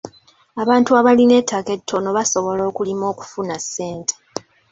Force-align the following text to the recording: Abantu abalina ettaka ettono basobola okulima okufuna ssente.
Abantu 0.61 0.89
abalina 0.99 1.33
ettaka 1.41 1.69
ettono 1.77 2.09
basobola 2.17 2.61
okulima 2.69 3.03
okufuna 3.13 3.55
ssente. 3.63 4.15